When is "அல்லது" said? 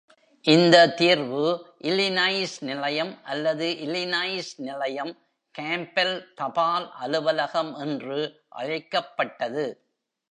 3.23-3.67